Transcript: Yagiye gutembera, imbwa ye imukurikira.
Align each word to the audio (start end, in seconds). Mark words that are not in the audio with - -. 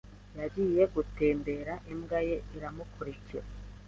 Yagiye 0.39 0.83
gutembera, 0.95 1.73
imbwa 1.93 2.19
ye 2.27 2.37
imukurikira. 2.67 3.45